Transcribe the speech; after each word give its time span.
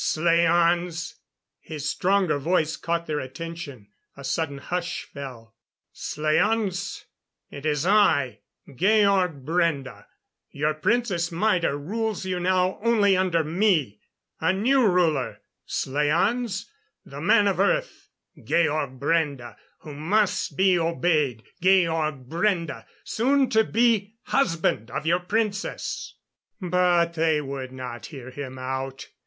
"Slaans" 0.03 1.13
His 1.59 1.87
stronger 1.87 2.39
voice 2.39 2.75
caught 2.75 3.05
their 3.05 3.19
attention. 3.19 3.89
A 4.17 4.23
sudden 4.23 4.57
hush 4.57 5.03
fell. 5.03 5.53
"Slaans 5.93 7.03
it 7.51 7.67
is 7.67 7.85
I, 7.85 8.39
Georg 8.67 9.45
Brende. 9.45 10.05
Your 10.49 10.73
Princess 10.73 11.31
Maida 11.31 11.77
rules 11.77 12.25
you 12.25 12.39
now 12.39 12.79
only 12.81 13.15
under 13.15 13.43
me. 13.43 14.01
A 14.39 14.51
new 14.51 14.87
ruler, 14.87 15.39
slaans 15.67 16.65
the 17.05 17.21
man 17.21 17.47
of 17.47 17.59
Earth 17.59 18.09
Georg 18.43 18.99
Brende 18.99 19.55
who 19.81 19.93
must 19.93 20.57
be 20.57 20.79
obeyed 20.79 21.43
Georg 21.61 22.27
Brende, 22.27 22.85
soon 23.03 23.49
to 23.51 23.63
be 23.63 24.15
husband 24.23 24.89
of 24.89 25.05
your 25.05 25.19
Princess" 25.19 26.15
But 26.59 27.13
they 27.13 27.39
would 27.39 27.71
not 27.71 28.07
hear 28.07 28.31
him 28.31 28.57
out. 28.57 29.07